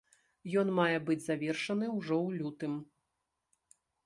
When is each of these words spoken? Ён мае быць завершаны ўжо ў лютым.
Ён 0.61 0.71
мае 0.79 0.97
быць 1.09 1.23
завершаны 1.25 1.85
ўжо 1.97 2.15
ў 2.25 2.29
лютым. 2.41 2.73